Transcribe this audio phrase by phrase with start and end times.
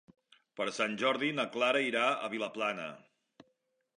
[0.59, 2.87] Per Sant Jordi na Clara irà a Vilaplana.